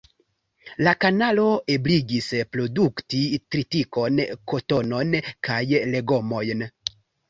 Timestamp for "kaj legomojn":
5.31-6.71